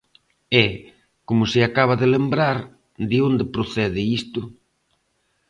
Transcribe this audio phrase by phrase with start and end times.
[0.63, 0.65] E,
[1.27, 2.57] como se acaba de lembrar,
[3.09, 4.41] ¿de onde procede isto?